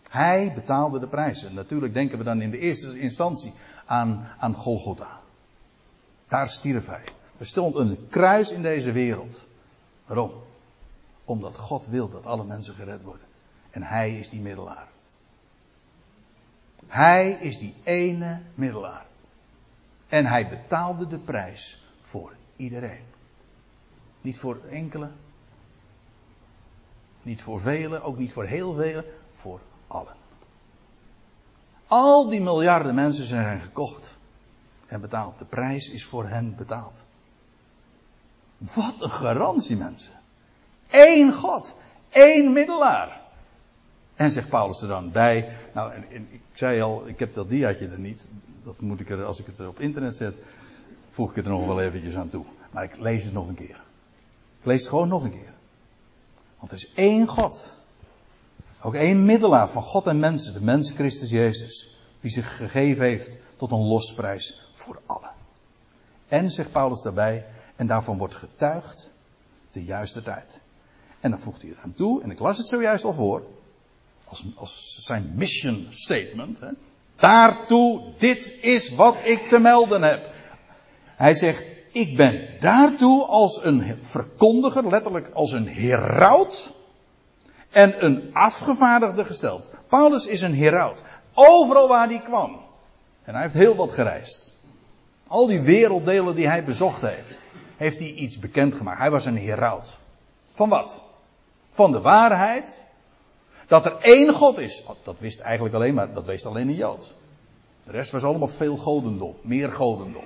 [0.09, 1.55] Hij betaalde de prijzen.
[1.55, 3.55] Natuurlijk denken we dan in de eerste instantie
[3.86, 5.20] aan, aan Golgotha.
[6.28, 7.05] Daar stierf hij.
[7.38, 9.45] Er stond een kruis in deze wereld.
[10.07, 10.32] Waarom?
[11.24, 13.26] Omdat God wil dat alle mensen gered worden.
[13.70, 14.88] En hij is die middelaar.
[16.86, 19.07] Hij is die ene middelaar.
[20.09, 23.05] En hij betaalde de prijs voor iedereen.
[24.20, 25.11] Niet voor enkele.
[27.23, 30.14] Niet voor velen, ook niet voor heel velen, voor allen.
[31.87, 34.16] Al die miljarden mensen zijn gekocht
[34.87, 35.39] en betaald.
[35.39, 37.05] De prijs is voor hen betaald.
[38.59, 40.12] Wat een garantie, mensen.
[40.91, 41.77] Eén God,
[42.09, 43.20] één middelaar.
[44.14, 45.57] En zegt Paulus er dan bij.
[45.75, 48.27] Nou, en, ik zei al, ik heb dat diaatje er niet.
[48.64, 50.37] Dat moet ik er, als ik het er op internet zet,
[51.11, 52.45] voeg ik het er nog wel eventjes aan toe.
[52.70, 53.81] Maar ik lees het nog een keer.
[54.61, 55.53] Ik lees het gewoon nog een keer.
[56.63, 57.77] Want er is één God.
[58.81, 61.97] Ook één middelaar van God en mensen, de mens Christus Jezus.
[62.21, 65.33] Die zich gegeven heeft tot een losprijs voor allen.
[66.29, 67.47] En, zegt Paulus daarbij,
[67.77, 69.11] en daarvan wordt getuigd
[69.71, 70.61] de juiste tijd.
[71.21, 73.47] En dan voegt hij eraan toe, en ik las het zojuist al voor,
[74.25, 76.61] als, als zijn mission statement.
[76.61, 76.71] Hè.
[77.17, 80.35] Daartoe, dit is wat ik te melden heb.
[81.05, 86.72] Hij zegt, ik ben daartoe als een verkondiger, letterlijk als een heraut
[87.70, 89.70] en een afgevaardigde gesteld.
[89.88, 91.03] Paulus is een heraut.
[91.34, 92.61] Overal waar hij kwam.
[93.22, 94.53] En hij heeft heel wat gereisd.
[95.26, 97.45] Al die werelddelen die hij bezocht heeft,
[97.76, 98.99] heeft hij iets bekendgemaakt.
[98.99, 99.99] Hij was een heraut.
[100.53, 101.01] Van wat?
[101.70, 102.84] Van de waarheid
[103.66, 104.84] dat er één God is.
[105.03, 107.14] Dat wist eigenlijk alleen maar, dat wist alleen een Jood.
[107.84, 110.24] De rest was allemaal veel godendom, meer godendom.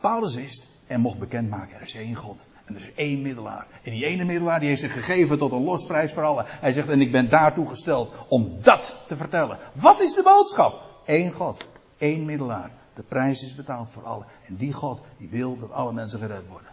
[0.00, 2.46] Paulus wist en mocht bekendmaken, er is één God.
[2.64, 3.66] En er is één middelaar.
[3.82, 6.44] En die ene middelaar die heeft zich gegeven tot een losprijs voor allen.
[6.48, 9.58] Hij zegt, en ik ben daartoe gesteld om dat te vertellen.
[9.72, 10.82] Wat is de boodschap?
[11.04, 11.66] Eén God.
[11.98, 12.70] één middelaar.
[12.94, 14.26] De prijs is betaald voor allen.
[14.46, 16.70] En die God, die wil dat alle mensen gered worden.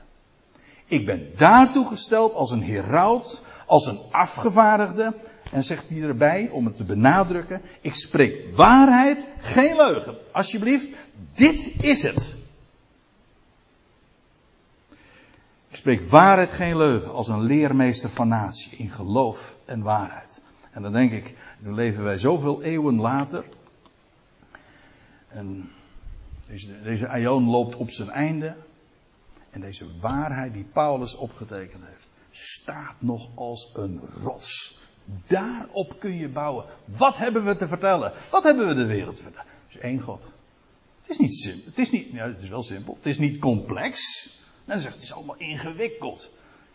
[0.85, 5.13] Ik ben daartoe gesteld als een heraut, als een afgevaardigde.
[5.51, 10.17] En zegt hij erbij, om het te benadrukken, ik spreek waarheid, geen leugen.
[10.31, 10.89] Alsjeblieft,
[11.33, 12.44] dit is het.
[15.77, 20.41] Spreekt waarheid geen leugen als een leermeester van natie in geloof en waarheid.
[20.71, 23.45] En dan denk ik, nu leven wij zoveel eeuwen later.
[25.27, 25.71] En
[26.47, 28.55] deze, deze loopt op zijn einde.
[29.49, 34.79] En deze waarheid die Paulus opgetekend heeft, staat nog als een rots.
[35.27, 36.65] Daarop kun je bouwen.
[36.85, 38.13] Wat hebben we te vertellen?
[38.31, 39.49] Wat hebben we de wereld te vertellen?
[39.67, 40.25] Het is één God.
[41.01, 41.65] Het is niet simpel.
[41.65, 42.93] Het is niet, ja, het is wel simpel.
[42.95, 43.99] Het is niet complex.
[44.65, 46.31] Men zegt het is allemaal ingewikkeld.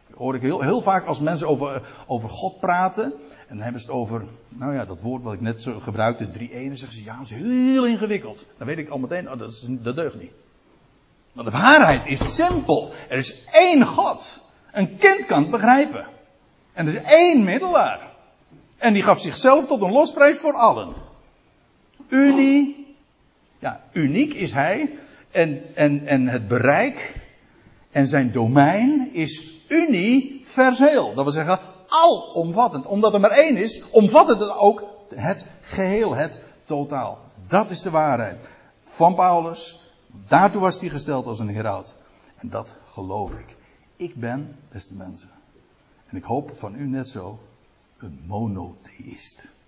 [0.07, 3.05] Dat hoor ik heel, heel vaak als mensen over, over God praten.
[3.05, 6.31] En dan hebben ze het over, nou ja, dat woord wat ik net zo gebruikte,
[6.31, 6.77] drie ene.
[6.77, 8.47] Zeggen ze, ja, dat is heel ingewikkeld.
[8.59, 10.33] Dan weet ik al meteen, oh, dat, is, deugt niet.
[11.33, 12.93] Maar de waarheid is simpel.
[13.09, 14.51] Er is één God.
[14.73, 16.07] Een kind kan het begrijpen.
[16.73, 18.11] En er is één middelaar.
[18.77, 20.95] En die gaf zichzelf tot een losprijs voor allen.
[22.09, 22.97] Unie.
[23.59, 24.99] Ja, uniek is hij.
[25.31, 27.21] En, en, en het bereik
[27.91, 31.15] en zijn domein is universeel.
[31.15, 32.87] Dat wil zeggen, alomvattend.
[32.87, 34.85] Omdat er maar één is, omvat het ook
[35.15, 37.19] het geheel, het totaal.
[37.47, 38.39] Dat is de waarheid.
[38.83, 39.81] Van Paulus.
[40.29, 41.97] Daartoe was hij gesteld als een heraut.
[42.37, 43.57] En dat geloof ik.
[43.97, 45.31] Ik ben, beste mensen.
[46.07, 47.39] En ik hoop van u net zo,
[47.99, 49.59] een monotheïst.